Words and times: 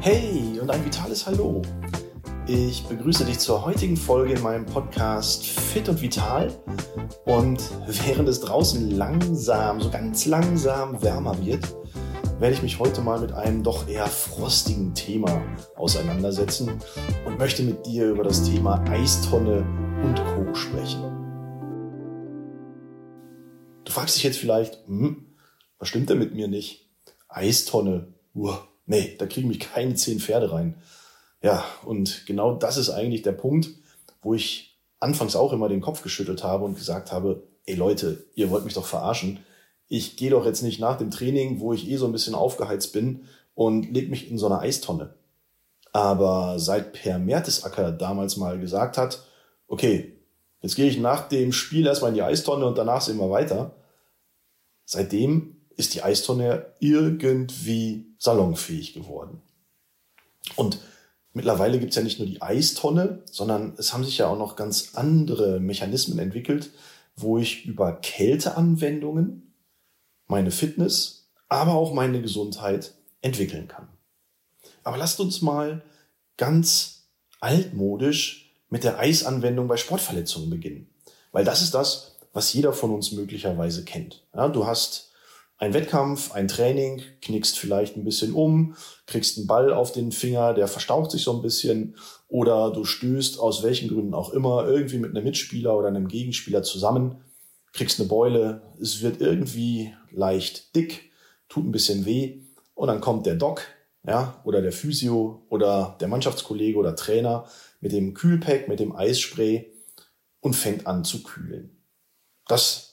Hey 0.00 0.58
und 0.60 0.70
ein 0.70 0.84
vitales 0.84 1.26
Hallo. 1.26 1.62
Ich 2.46 2.84
begrüße 2.86 3.24
dich 3.24 3.38
zur 3.38 3.64
heutigen 3.64 3.96
Folge 3.96 4.34
in 4.34 4.42
meinem 4.42 4.66
Podcast 4.66 5.46
Fit 5.46 5.88
und 5.88 6.02
Vital. 6.02 6.52
Und 7.24 7.62
während 7.86 8.28
es 8.28 8.40
draußen 8.40 8.90
langsam, 8.90 9.80
so 9.80 9.90
ganz 9.90 10.26
langsam 10.26 11.00
wärmer 11.02 11.38
wird, 11.44 11.74
werde 12.40 12.54
ich 12.54 12.62
mich 12.62 12.80
heute 12.80 13.00
mal 13.00 13.20
mit 13.20 13.32
einem 13.32 13.62
doch 13.62 13.86
eher 13.86 14.06
frostigen 14.06 14.92
Thema 14.92 15.40
auseinandersetzen 15.76 16.72
und 17.24 17.38
möchte 17.38 17.62
mit 17.62 17.86
dir 17.86 18.10
über 18.10 18.24
das 18.24 18.42
Thema 18.42 18.82
Eistonne 18.90 19.64
und 20.02 20.16
Co. 20.16 20.52
sprechen. 20.52 21.04
Du 23.84 23.92
fragst 23.92 24.16
dich 24.16 24.24
jetzt 24.24 24.38
vielleicht, 24.38 24.84
hm, 24.88 25.31
was 25.82 25.88
stimmt 25.88 26.10
denn 26.10 26.20
mit 26.20 26.32
mir 26.32 26.46
nicht? 26.46 26.86
Eistonne, 27.28 28.06
uah, 28.36 28.68
nee, 28.86 29.16
da 29.18 29.26
kriegen 29.26 29.48
mich 29.48 29.58
keine 29.58 29.96
zehn 29.96 30.20
Pferde 30.20 30.52
rein. 30.52 30.76
Ja, 31.42 31.64
und 31.84 32.24
genau 32.24 32.54
das 32.54 32.76
ist 32.76 32.88
eigentlich 32.88 33.22
der 33.22 33.32
Punkt, 33.32 33.68
wo 34.22 34.32
ich 34.32 34.78
anfangs 35.00 35.34
auch 35.34 35.52
immer 35.52 35.68
den 35.68 35.80
Kopf 35.80 36.04
geschüttelt 36.04 36.44
habe 36.44 36.64
und 36.64 36.76
gesagt 36.76 37.10
habe, 37.10 37.42
ey 37.66 37.74
Leute, 37.74 38.24
ihr 38.36 38.48
wollt 38.50 38.64
mich 38.64 38.74
doch 38.74 38.86
verarschen. 38.86 39.40
Ich 39.88 40.16
gehe 40.16 40.30
doch 40.30 40.46
jetzt 40.46 40.62
nicht 40.62 40.78
nach 40.78 40.98
dem 40.98 41.10
Training, 41.10 41.58
wo 41.58 41.72
ich 41.72 41.90
eh 41.90 41.96
so 41.96 42.06
ein 42.06 42.12
bisschen 42.12 42.36
aufgeheizt 42.36 42.92
bin 42.92 43.24
und 43.56 43.92
leg 43.92 44.08
mich 44.08 44.30
in 44.30 44.38
so 44.38 44.46
eine 44.46 44.60
Eistonne. 44.60 45.14
Aber 45.90 46.60
seit 46.60 46.92
Per 46.92 47.18
Mertesacker 47.18 47.90
damals 47.90 48.36
mal 48.36 48.56
gesagt 48.60 48.98
hat, 48.98 49.24
okay, 49.66 50.16
jetzt 50.60 50.76
gehe 50.76 50.86
ich 50.86 50.98
nach 50.98 51.26
dem 51.26 51.50
Spiel 51.50 51.88
erstmal 51.88 52.10
in 52.10 52.14
die 52.14 52.22
Eistonne 52.22 52.66
und 52.66 52.78
danach 52.78 53.00
sehen 53.00 53.18
wir 53.18 53.30
weiter. 53.30 53.74
Seitdem 54.84 55.56
ist 55.76 55.94
die 55.94 56.02
Eistonne 56.02 56.66
irgendwie 56.80 58.14
salonfähig 58.18 58.94
geworden. 58.94 59.42
Und 60.56 60.78
Mittlerweile 61.34 61.78
gibt 61.78 61.90
es 61.90 61.96
ja 61.96 62.02
nicht 62.02 62.18
nur 62.18 62.28
die 62.28 62.42
Eistonne, 62.42 63.22
sondern 63.30 63.74
es 63.78 63.92
haben 63.92 64.04
sich 64.04 64.18
ja 64.18 64.26
auch 64.28 64.36
noch 64.36 64.54
ganz 64.54 64.90
andere 64.94 65.60
Mechanismen 65.60 66.18
entwickelt, 66.18 66.70
wo 67.16 67.38
ich 67.38 67.64
über 67.64 67.92
Kälteanwendungen 67.94 69.54
meine 70.26 70.50
Fitness, 70.50 71.30
aber 71.48 71.72
auch 71.74 71.94
meine 71.94 72.20
Gesundheit 72.20 72.94
entwickeln 73.22 73.68
kann. 73.68 73.88
Aber 74.84 74.96
lasst 74.96 75.20
uns 75.20 75.40
mal 75.42 75.82
ganz 76.36 77.08
altmodisch 77.40 78.54
mit 78.68 78.84
der 78.84 78.98
Eisanwendung 78.98 79.68
bei 79.68 79.76
Sportverletzungen 79.76 80.50
beginnen. 80.50 80.88
Weil 81.30 81.44
das 81.44 81.62
ist 81.62 81.74
das, 81.74 82.16
was 82.32 82.52
jeder 82.52 82.72
von 82.72 82.90
uns 82.90 83.12
möglicherweise 83.12 83.84
kennt. 83.84 84.26
Ja, 84.34 84.48
du 84.48 84.66
hast 84.66 85.11
ein 85.62 85.74
Wettkampf, 85.74 86.32
ein 86.32 86.48
Training, 86.48 87.02
knickst 87.20 87.56
vielleicht 87.56 87.96
ein 87.96 88.02
bisschen 88.02 88.34
um, 88.34 88.74
kriegst 89.06 89.38
einen 89.38 89.46
Ball 89.46 89.72
auf 89.72 89.92
den 89.92 90.10
Finger, 90.10 90.54
der 90.54 90.66
verstaucht 90.66 91.12
sich 91.12 91.22
so 91.22 91.36
ein 91.36 91.40
bisschen 91.40 91.94
oder 92.26 92.72
du 92.72 92.84
stößt 92.84 93.38
aus 93.38 93.62
welchen 93.62 93.88
Gründen 93.88 94.12
auch 94.12 94.30
immer 94.30 94.66
irgendwie 94.66 94.98
mit 94.98 95.12
einem 95.12 95.22
Mitspieler 95.22 95.78
oder 95.78 95.86
einem 95.86 96.08
Gegenspieler 96.08 96.64
zusammen, 96.64 97.22
kriegst 97.72 98.00
eine 98.00 98.08
Beule, 98.08 98.62
es 98.80 99.02
wird 99.02 99.20
irgendwie 99.20 99.94
leicht 100.10 100.74
dick, 100.74 101.12
tut 101.48 101.64
ein 101.64 101.70
bisschen 101.70 102.06
weh 102.06 102.40
und 102.74 102.88
dann 102.88 103.00
kommt 103.00 103.26
der 103.26 103.36
Doc, 103.36 103.62
ja, 104.04 104.42
oder 104.42 104.62
der 104.62 104.72
Physio 104.72 105.46
oder 105.48 105.96
der 106.00 106.08
Mannschaftskollege 106.08 106.76
oder 106.76 106.96
Trainer 106.96 107.46
mit 107.80 107.92
dem 107.92 108.14
Kühlpack, 108.14 108.66
mit 108.66 108.80
dem 108.80 108.96
Eisspray 108.96 109.72
und 110.40 110.56
fängt 110.56 110.88
an 110.88 111.04
zu 111.04 111.22
kühlen. 111.22 111.84
Das 112.48 112.91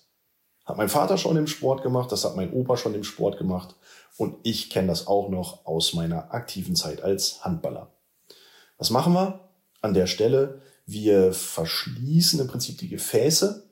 hat 0.69 0.77
mein 0.77 0.89
Vater 0.89 1.17
schon 1.17 1.35
im 1.35 1.47
Sport 1.47 1.81
gemacht, 1.81 2.11
das 2.11 2.23
hat 2.23 2.35
mein 2.35 2.53
Opa 2.53 2.77
schon 2.77 2.93
im 2.93 3.03
Sport 3.03 3.37
gemacht 3.37 3.75
und 4.17 4.35
ich 4.43 4.69
kenne 4.69 4.87
das 4.87 5.07
auch 5.07 5.29
noch 5.29 5.65
aus 5.65 5.93
meiner 5.93 6.33
aktiven 6.33 6.75
Zeit 6.75 7.01
als 7.01 7.43
Handballer. 7.43 7.91
Was 8.77 8.91
machen 8.91 9.13
wir 9.13 9.49
an 9.81 9.93
der 9.93 10.07
Stelle? 10.07 10.61
Wir 10.85 11.33
verschließen 11.33 12.39
im 12.39 12.47
Prinzip 12.47 12.77
die 12.77 12.87
Gefäße, 12.87 13.67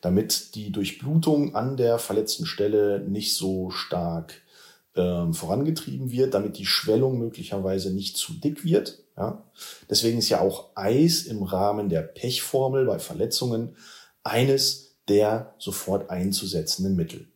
damit 0.00 0.54
die 0.54 0.70
Durchblutung 0.70 1.54
an 1.54 1.76
der 1.76 1.98
verletzten 1.98 2.46
Stelle 2.46 3.00
nicht 3.00 3.34
so 3.34 3.70
stark 3.70 4.34
ähm, 4.96 5.34
vorangetrieben 5.34 6.10
wird, 6.10 6.34
damit 6.34 6.58
die 6.58 6.66
Schwellung 6.66 7.18
möglicherweise 7.18 7.92
nicht 7.92 8.16
zu 8.16 8.34
dick 8.34 8.64
wird. 8.64 9.02
Ja? 9.16 9.44
Deswegen 9.90 10.18
ist 10.18 10.28
ja 10.28 10.40
auch 10.40 10.70
Eis 10.74 11.22
im 11.22 11.42
Rahmen 11.42 11.88
der 11.88 12.02
Pechformel 12.02 12.86
bei 12.86 12.98
Verletzungen 12.98 13.76
eines 14.24 14.85
der 15.08 15.54
sofort 15.58 16.10
einzusetzenden 16.10 16.96
Mittel. 16.96 17.28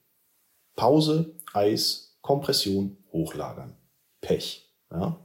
Pause, 0.76 1.34
Eis, 1.52 2.16
Kompression, 2.20 2.96
Hochlagern. 3.12 3.76
Pech. 4.20 4.70
Ja? 4.90 5.18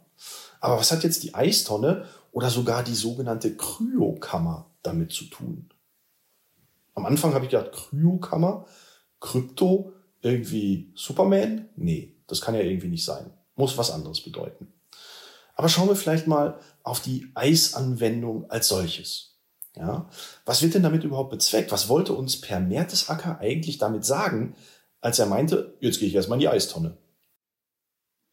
Aber 0.59 0.77
was 0.77 0.91
hat 0.91 1.03
jetzt 1.03 1.23
die 1.23 1.33
Eistonne 1.33 2.05
oder 2.31 2.49
sogar 2.49 2.83
die 2.83 2.95
sogenannte 2.95 3.55
Kryokammer 3.55 4.69
damit 4.83 5.11
zu 5.11 5.25
tun? 5.25 5.69
Am 6.93 7.05
Anfang 7.05 7.33
habe 7.33 7.45
ich 7.45 7.51
gedacht, 7.51 7.71
Kryokammer, 7.73 8.65
Krypto, 9.19 9.93
irgendwie 10.21 10.91
Superman? 10.95 11.69
Nee, 11.75 12.15
das 12.27 12.41
kann 12.41 12.55
ja 12.55 12.61
irgendwie 12.61 12.87
nicht 12.87 13.05
sein. 13.05 13.31
Muss 13.55 13.77
was 13.77 13.91
anderes 13.91 14.21
bedeuten. 14.21 14.73
Aber 15.55 15.69
schauen 15.69 15.87
wir 15.87 15.95
vielleicht 15.95 16.27
mal 16.27 16.59
auf 16.83 16.99
die 16.99 17.31
Eisanwendung 17.33 18.49
als 18.49 18.67
solches. 18.67 19.34
Ja? 19.75 20.09
Was 20.45 20.61
wird 20.61 20.73
denn 20.73 20.83
damit 20.83 21.03
überhaupt 21.03 21.31
bezweckt? 21.31 21.71
Was 21.71 21.89
wollte 21.89 22.13
uns 22.13 22.39
Per 22.39 22.59
Mertesacker 22.59 23.39
eigentlich 23.39 23.77
damit 23.77 24.05
sagen, 24.05 24.55
als 25.01 25.19
er 25.19 25.25
meinte, 25.25 25.75
jetzt 25.79 25.99
gehe 25.99 26.07
ich 26.07 26.15
erstmal 26.15 26.37
in 26.37 26.41
die 26.41 26.49
Eistonne? 26.49 26.97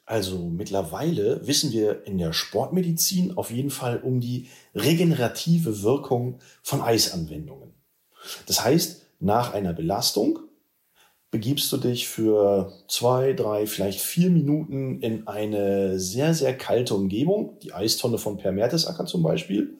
Also 0.05 0.39
mittlerweile 0.49 1.47
wissen 1.47 1.73
wir 1.73 2.07
in 2.07 2.19
der 2.19 2.33
Sportmedizin 2.33 3.37
auf 3.37 3.51
jeden 3.51 3.71
Fall 3.71 3.99
um 3.99 4.21
die 4.21 4.49
regenerative 4.75 5.83
Wirkung 5.83 6.41
von 6.63 6.83
Eisanwendungen. 6.83 7.73
Das 8.47 8.65
heißt, 8.65 9.03
nach 9.21 9.53
einer 9.55 9.73
Belastung 9.73 10.41
begibst 11.31 11.73
du 11.73 11.79
dich 11.79 12.09
für 12.09 12.73
zwei, 12.89 13.33
drei, 13.33 13.67
vielleicht 13.67 14.01
vier 14.01 14.29
Minuten 14.29 15.01
in 15.01 15.27
eine 15.27 15.99
sehr, 15.99 16.35
sehr 16.35 16.57
kalte 16.57 16.95
Umgebung, 16.95 17.59
die 17.63 17.73
Eistonne 17.73 18.19
von 18.19 18.37
Per 18.37 18.53
Mertesacker 18.53 19.07
zum 19.07 19.23
Beispiel, 19.23 19.79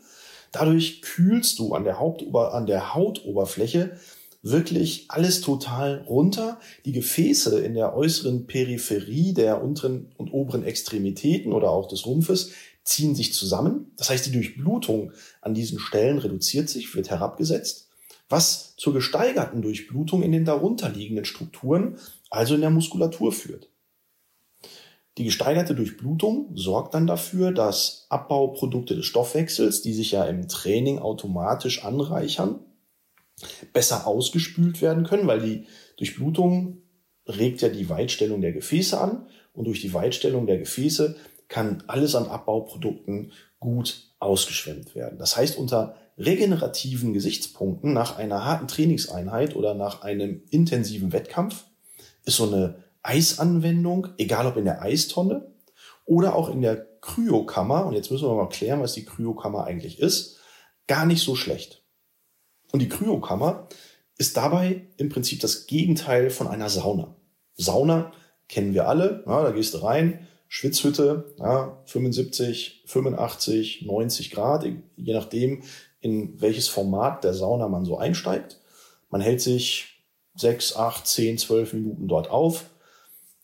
Dadurch 0.53 1.01
kühlst 1.03 1.59
du 1.59 1.75
an 1.75 1.85
der, 1.85 1.99
Hauptober 1.99 2.55
an 2.55 2.67
der 2.67 2.95
Hautoberfläche 2.95 3.97
wirklich 4.43 5.07
alles 5.09 5.41
total 5.41 6.05
runter. 6.07 6.61
Die 6.85 6.93
Gefäße 6.93 7.61
in 7.61 7.75
der 7.75 7.97
äußeren 7.97 8.47
Peripherie 8.47 9.33
der 9.33 9.63
unteren 9.63 10.13
und 10.19 10.33
oberen 10.33 10.65
Extremitäten 10.65 11.53
oder 11.53 11.71
auch 11.71 11.89
des 11.89 12.05
Rumpfes 12.05 12.53
ziehen 12.85 13.15
sich 13.15 13.33
zusammen. 13.33 13.93
Das 13.97 14.11
heißt, 14.11 14.27
die 14.27 14.33
Durchblutung 14.33 15.13
an 15.41 15.55
diesen 15.55 15.79
Stellen 15.79 16.19
reduziert 16.19 16.69
sich, 16.69 16.95
wird 16.95 17.11
herabgesetzt, 17.11 17.89
was 18.29 18.75
zur 18.77 18.93
gesteigerten 18.93 19.63
Durchblutung 19.63 20.23
in 20.23 20.33
den 20.33 20.45
darunterliegenden 20.45 21.25
Strukturen, 21.25 21.99
also 22.29 22.55
in 22.55 22.61
der 22.61 22.71
Muskulatur 22.71 23.33
führt. 23.33 23.69
Die 25.19 25.25
gesteigerte 25.25 25.75
Durchblutung 25.75 26.51
sorgt 26.55 26.95
dann 26.95 27.07
dafür, 27.07 27.53
dass 27.53 28.07
Abbauprodukte 28.09 28.97
des 28.97 29.05
Stoffwechsels, 29.05 29.83
die 29.83 29.93
sich 29.93 30.13
ja 30.13 30.25
im 30.25 30.49
Training 30.49 30.99
automatisch 30.99 31.85
anreichern, 31.85 32.61
besser 33.73 34.07
ausgespült 34.07 34.81
werden 34.81 35.05
können, 35.05 35.27
weil 35.27 35.41
die 35.41 35.67
Durchblutung 35.99 36.79
regt 37.27 37.61
ja 37.61 37.69
die 37.69 37.89
Weitstellung 37.89 38.41
der 38.41 38.53
Gefäße 38.53 38.99
an 38.99 39.27
und 39.53 39.67
durch 39.67 39.81
die 39.81 39.93
Weitstellung 39.93 40.47
der 40.47 40.59
Gefäße 40.59 41.17
kann 41.49 41.85
alles 41.87 42.15
an 42.15 42.27
Abbauprodukten 42.27 43.33
gut 43.61 44.15
ausgeschwemmt 44.19 44.95
werden. 44.95 45.19
Das 45.19 45.37
heißt, 45.37 45.59
unter 45.59 45.97
regenerativen 46.17 47.13
Gesichtspunkten 47.13 47.93
nach 47.93 48.17
einer 48.17 48.45
harten 48.45 48.69
Trainingseinheit 48.69 49.55
oder 49.57 49.75
nach 49.75 50.03
einem 50.03 50.43
intensiven 50.51 51.13
Wettkampf 51.13 51.65
ist 52.25 52.37
so 52.37 52.45
eine 52.45 52.83
Eisanwendung, 53.03 54.09
egal 54.19 54.47
ob 54.47 54.57
in 54.57 54.65
der 54.65 54.83
Eistonne 54.83 55.53
oder 56.05 56.35
auch 56.37 56.51
in 56.51 56.63
der 56.63 56.87
Kryokammer, 57.01 57.87
und 57.87 57.95
jetzt 57.95 58.11
müssen 58.11 58.29
wir 58.29 58.35
mal 58.35 58.49
klären, 58.49 58.81
was 58.81 58.93
die 58.93 59.05
Kryokammer 59.05 59.65
eigentlich 59.65 59.99
ist, 59.99 60.39
gar 60.87 61.07
nicht 61.07 61.23
so 61.23 61.35
schlecht. 61.35 61.85
Und 62.71 62.81
die 62.81 62.89
Kryokammer 62.89 63.69
ist 64.19 64.37
dabei 64.37 64.87
im 64.97 65.09
Prinzip 65.09 65.41
das 65.41 65.67
Gegenteil 65.67 66.31
von 66.31 66.47
einer 66.47 66.69
Sauna. 66.69 67.17
Sauna 67.57 68.13
kennen 68.49 68.75
wir 68.75 68.89
alle, 68.89 69.25
ja, 69.27 69.43
da 69.43 69.51
gehst 69.51 69.75
du 69.75 69.79
rein, 69.79 70.27
Schwitzhütte, 70.49 71.35
ja, 71.39 71.83
75, 71.87 72.85
85, 72.87 73.83
90 73.87 74.31
Grad, 74.31 74.65
je 74.65 75.15
nachdem, 75.15 75.63
in 76.01 76.41
welches 76.41 76.69
Format 76.69 77.25
der 77.25 77.33
Sauna 77.33 77.69
man 77.69 77.85
so 77.85 77.97
einsteigt. 77.97 78.61
Man 79.09 79.21
hält 79.21 79.41
sich 79.41 80.05
sechs, 80.35 80.77
acht, 80.77 81.07
zehn, 81.07 81.39
zwölf 81.39 81.73
Minuten 81.73 82.09
dort 82.09 82.31
auf, 82.31 82.67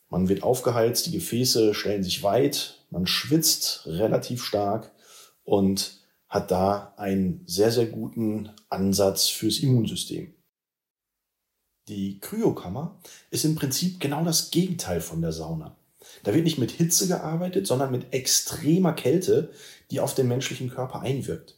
man 0.09 0.27
wird 0.27 0.43
aufgeheizt, 0.43 1.05
die 1.05 1.11
Gefäße 1.11 1.73
stellen 1.73 2.03
sich 2.03 2.23
weit, 2.23 2.83
man 2.89 3.07
schwitzt 3.07 3.83
relativ 3.85 4.43
stark 4.43 4.91
und 5.43 5.99
hat 6.27 6.51
da 6.51 6.93
einen 6.97 7.43
sehr, 7.45 7.71
sehr 7.71 7.85
guten 7.85 8.51
Ansatz 8.69 9.27
fürs 9.27 9.59
Immunsystem. 9.59 10.33
Die 11.87 12.19
Kryokammer 12.19 12.99
ist 13.31 13.45
im 13.45 13.55
Prinzip 13.55 13.99
genau 13.99 14.23
das 14.23 14.51
Gegenteil 14.51 15.01
von 15.01 15.21
der 15.21 15.31
Sauna. 15.31 15.75
Da 16.23 16.33
wird 16.33 16.43
nicht 16.43 16.59
mit 16.59 16.71
Hitze 16.71 17.07
gearbeitet, 17.07 17.65
sondern 17.67 17.91
mit 17.91 18.13
extremer 18.13 18.93
Kälte, 18.93 19.51
die 19.89 19.99
auf 19.99 20.13
den 20.13 20.27
menschlichen 20.27 20.69
Körper 20.69 21.01
einwirkt. 21.01 21.57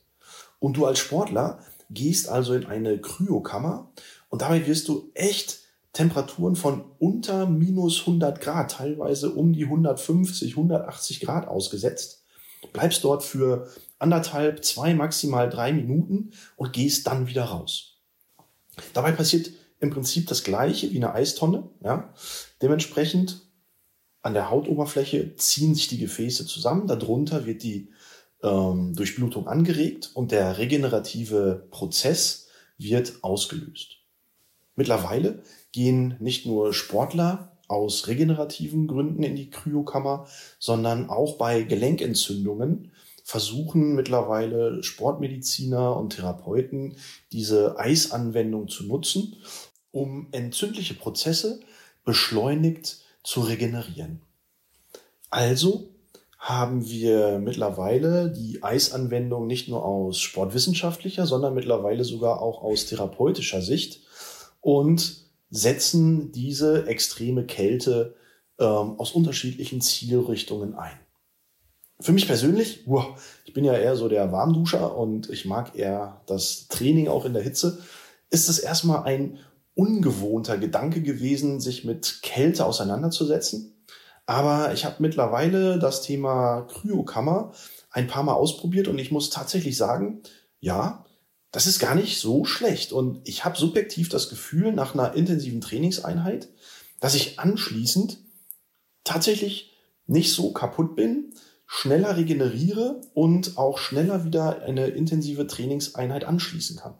Und 0.59 0.77
du 0.77 0.85
als 0.85 0.99
Sportler 0.99 1.63
gehst 1.89 2.29
also 2.29 2.53
in 2.53 2.65
eine 2.65 2.99
Kryokammer 2.99 3.91
und 4.29 4.41
dabei 4.41 4.65
wirst 4.67 4.87
du 4.87 5.11
echt 5.13 5.59
Temperaturen 5.93 6.55
von 6.55 6.85
unter 6.99 7.47
minus 7.47 8.01
100 8.01 8.39
Grad, 8.39 8.71
teilweise 8.71 9.31
um 9.31 9.53
die 9.53 9.65
150, 9.65 10.51
180 10.51 11.19
Grad 11.19 11.47
ausgesetzt, 11.47 12.23
bleibst 12.71 13.03
dort 13.03 13.23
für 13.23 13.69
anderthalb, 13.99 14.63
zwei, 14.63 14.93
maximal 14.93 15.49
drei 15.49 15.73
Minuten 15.73 16.31
und 16.55 16.73
gehst 16.73 17.07
dann 17.07 17.27
wieder 17.27 17.45
raus. 17.45 17.97
Dabei 18.93 19.11
passiert 19.11 19.51
im 19.79 19.89
Prinzip 19.89 20.27
das 20.27 20.43
Gleiche 20.43 20.91
wie 20.91 20.97
eine 20.97 21.13
Eistonne. 21.13 21.69
Ja? 21.83 22.13
Dementsprechend 22.61 23.41
an 24.21 24.33
der 24.33 24.49
Hautoberfläche 24.49 25.35
ziehen 25.35 25.75
sich 25.75 25.87
die 25.87 25.97
Gefäße 25.97 26.45
zusammen, 26.45 26.87
darunter 26.87 27.45
wird 27.45 27.63
die 27.63 27.89
ähm, 28.43 28.93
Durchblutung 28.95 29.47
angeregt 29.47 30.11
und 30.13 30.31
der 30.31 30.57
regenerative 30.57 31.67
Prozess 31.71 32.47
wird 32.77 33.23
ausgelöst. 33.23 34.00
Mittlerweile 34.81 35.43
gehen 35.71 36.15
nicht 36.17 36.47
nur 36.47 36.73
Sportler 36.73 37.51
aus 37.67 38.07
regenerativen 38.07 38.87
Gründen 38.87 39.21
in 39.21 39.35
die 39.35 39.51
Kryokammer, 39.51 40.25
sondern 40.57 41.07
auch 41.07 41.37
bei 41.37 41.61
Gelenkentzündungen 41.61 42.91
versuchen 43.23 43.93
mittlerweile 43.93 44.81
Sportmediziner 44.81 45.95
und 45.95 46.15
Therapeuten 46.15 46.95
diese 47.31 47.77
Eisanwendung 47.77 48.69
zu 48.69 48.87
nutzen, 48.87 49.35
um 49.91 50.29
entzündliche 50.31 50.95
Prozesse 50.95 51.59
beschleunigt 52.03 53.01
zu 53.23 53.41
regenerieren. 53.41 54.23
Also 55.29 55.91
haben 56.39 56.89
wir 56.89 57.37
mittlerweile 57.37 58.31
die 58.31 58.63
Eisanwendung 58.63 59.45
nicht 59.45 59.69
nur 59.69 59.85
aus 59.85 60.19
sportwissenschaftlicher, 60.19 61.27
sondern 61.27 61.53
mittlerweile 61.53 62.03
sogar 62.03 62.41
auch 62.41 62.63
aus 62.63 62.87
therapeutischer 62.87 63.61
Sicht 63.61 64.01
und 64.61 65.25
setzen 65.49 66.31
diese 66.31 66.87
extreme 66.87 67.45
Kälte 67.45 68.15
ähm, 68.59 68.99
aus 68.99 69.11
unterschiedlichen 69.11 69.81
Zielrichtungen 69.81 70.75
ein. 70.75 70.97
Für 71.99 72.13
mich 72.13 72.25
persönlich, 72.25 72.83
wow, 72.87 73.21
ich 73.45 73.53
bin 73.53 73.63
ja 73.63 73.73
eher 73.73 73.95
so 73.95 74.07
der 74.07 74.31
Warmduscher 74.31 74.97
und 74.97 75.29
ich 75.29 75.45
mag 75.45 75.77
eher 75.77 76.21
das 76.25 76.67
Training 76.67 77.09
auch 77.09 77.25
in 77.25 77.33
der 77.33 77.43
Hitze, 77.43 77.79
ist 78.29 78.49
es 78.49 78.59
erstmal 78.59 79.03
ein 79.03 79.37
ungewohnter 79.75 80.57
Gedanke 80.57 81.01
gewesen, 81.01 81.59
sich 81.59 81.83
mit 81.83 82.21
Kälte 82.21 82.65
auseinanderzusetzen. 82.65 83.85
Aber 84.25 84.73
ich 84.73 84.85
habe 84.85 84.95
mittlerweile 84.99 85.77
das 85.77 86.01
Thema 86.01 86.61
Kryokammer 86.61 87.51
ein 87.91 88.07
paar 88.07 88.23
Mal 88.23 88.33
ausprobiert 88.33 88.87
und 88.87 88.97
ich 88.97 89.11
muss 89.11 89.29
tatsächlich 89.29 89.77
sagen, 89.77 90.21
ja, 90.59 91.05
das 91.51 91.67
ist 91.67 91.79
gar 91.79 91.95
nicht 91.95 92.19
so 92.19 92.45
schlecht. 92.45 92.93
Und 92.93 93.27
ich 93.27 93.43
habe 93.45 93.57
subjektiv 93.57 94.09
das 94.09 94.29
Gefühl, 94.29 94.71
nach 94.71 94.93
einer 94.93 95.13
intensiven 95.13 95.61
Trainingseinheit, 95.61 96.49
dass 96.99 97.15
ich 97.15 97.39
anschließend 97.39 98.17
tatsächlich 99.03 99.73
nicht 100.07 100.33
so 100.33 100.51
kaputt 100.53 100.95
bin, 100.95 101.33
schneller 101.65 102.17
regeneriere 102.17 103.01
und 103.13 103.57
auch 103.57 103.77
schneller 103.77 104.25
wieder 104.25 104.61
eine 104.63 104.87
intensive 104.87 105.47
Trainingseinheit 105.47 106.25
anschließen 106.25 106.77
kann. 106.77 106.95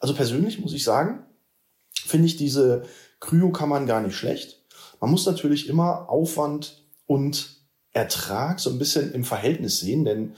Also 0.00 0.14
persönlich 0.14 0.58
muss 0.58 0.72
ich 0.72 0.82
sagen, 0.82 1.24
finde 1.94 2.26
ich 2.26 2.36
diese 2.36 2.82
Kryokammern 3.20 3.86
gar 3.86 4.00
nicht 4.00 4.16
schlecht. 4.16 4.64
Man 5.00 5.10
muss 5.10 5.26
natürlich 5.26 5.68
immer 5.68 6.08
Aufwand 6.10 6.84
und 7.06 7.60
Ertrag 7.92 8.60
so 8.60 8.70
ein 8.70 8.78
bisschen 8.78 9.12
im 9.12 9.24
Verhältnis 9.24 9.80
sehen, 9.80 10.04
denn 10.04 10.34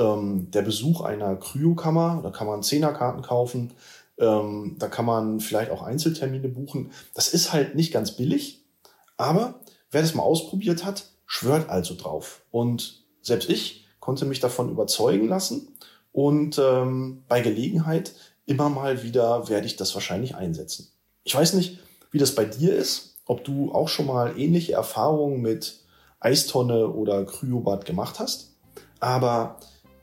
ähm, 0.00 0.50
der 0.50 0.62
Besuch 0.62 1.02
einer 1.02 1.36
Kryokammer, 1.36 2.20
da 2.22 2.30
kann 2.30 2.46
man 2.46 2.62
Zehnerkarten 2.62 3.22
kaufen, 3.22 3.72
ähm, 4.18 4.76
da 4.78 4.88
kann 4.88 5.04
man 5.04 5.40
vielleicht 5.40 5.70
auch 5.70 5.82
Einzeltermine 5.82 6.48
buchen. 6.48 6.90
Das 7.14 7.28
ist 7.28 7.52
halt 7.52 7.74
nicht 7.74 7.92
ganz 7.92 8.12
billig, 8.12 8.64
aber 9.16 9.60
wer 9.90 10.02
das 10.02 10.14
mal 10.14 10.22
ausprobiert 10.22 10.84
hat, 10.84 11.04
schwört 11.26 11.68
also 11.68 11.94
drauf. 11.94 12.42
Und 12.50 13.04
selbst 13.22 13.48
ich 13.48 13.86
konnte 14.00 14.24
mich 14.24 14.40
davon 14.40 14.70
überzeugen 14.70 15.28
lassen 15.28 15.68
und 16.12 16.58
ähm, 16.58 17.22
bei 17.28 17.40
Gelegenheit 17.40 18.14
immer 18.46 18.68
mal 18.68 19.02
wieder 19.02 19.48
werde 19.48 19.66
ich 19.66 19.76
das 19.76 19.94
wahrscheinlich 19.94 20.34
einsetzen. 20.34 20.88
Ich 21.22 21.34
weiß 21.34 21.54
nicht, 21.54 21.78
wie 22.10 22.18
das 22.18 22.34
bei 22.34 22.44
dir 22.44 22.74
ist, 22.74 23.16
ob 23.26 23.44
du 23.44 23.72
auch 23.72 23.88
schon 23.88 24.06
mal 24.06 24.38
ähnliche 24.38 24.72
Erfahrungen 24.72 25.40
mit 25.40 25.80
Eistonne 26.18 26.88
oder 26.88 27.24
Kryobad 27.24 27.84
gemacht 27.84 28.18
hast. 28.18 28.56
Aber 28.98 29.60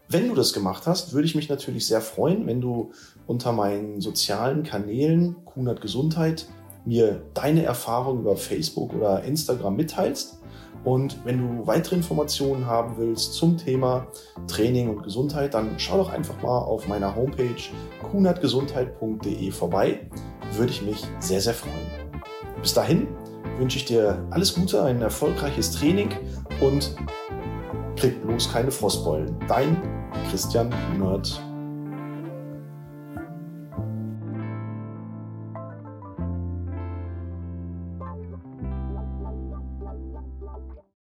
wenn 0.09 0.29
du 0.29 0.35
das 0.35 0.53
gemacht 0.53 0.87
hast, 0.87 1.13
würde 1.13 1.27
ich 1.27 1.35
mich 1.35 1.49
natürlich 1.49 1.85
sehr 1.85 2.01
freuen, 2.01 2.47
wenn 2.47 2.61
du 2.61 2.91
unter 3.25 3.51
meinen 3.51 3.99
sozialen 3.99 4.63
Kanälen 4.63 5.35
Kunert 5.45 5.81
Gesundheit 5.81 6.47
mir 6.85 7.21
deine 7.33 7.63
Erfahrungen 7.63 8.21
über 8.21 8.37
Facebook 8.37 8.93
oder 8.93 9.23
Instagram 9.23 9.75
mitteilst. 9.75 10.39
Und 10.85 11.17
wenn 11.25 11.39
du 11.39 11.67
weitere 11.67 11.95
Informationen 11.95 12.65
haben 12.65 12.95
willst 12.97 13.33
zum 13.33 13.57
Thema 13.57 14.07
Training 14.47 14.89
und 14.89 15.03
Gesundheit, 15.03 15.53
dann 15.53 15.71
schau 15.77 15.97
doch 15.97 16.09
einfach 16.09 16.41
mal 16.41 16.59
auf 16.59 16.87
meiner 16.87 17.13
Homepage 17.13 17.61
kunertgesundheit.de 18.09 19.51
vorbei. 19.51 20.09
Würde 20.53 20.71
ich 20.71 20.81
mich 20.81 21.03
sehr, 21.19 21.41
sehr 21.41 21.53
freuen. 21.53 21.75
Bis 22.61 22.73
dahin 22.73 23.07
wünsche 23.57 23.77
ich 23.77 23.85
dir 23.85 24.25
alles 24.29 24.55
Gute, 24.55 24.81
ein 24.83 25.01
erfolgreiches 25.01 25.71
Training 25.71 26.09
und 26.61 26.95
krieg 27.97 28.25
bloß 28.25 28.51
keine 28.53 28.71
Frostbeulen. 28.71 29.35
Dein 29.47 29.81
Christian 30.29 30.69
Kunert. 30.91 31.41